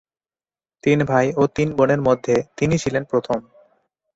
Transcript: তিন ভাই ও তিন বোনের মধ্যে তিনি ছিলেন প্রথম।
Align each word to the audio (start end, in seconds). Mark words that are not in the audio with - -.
তিন 0.83 0.99
ভাই 1.05 1.27
ও 1.37 1.43
তিন 1.55 1.67
বোনের 1.77 2.01
মধ্যে 2.01 2.35
তিনি 2.57 2.75
ছিলেন 2.77 3.03
প্রথম। 3.03 3.39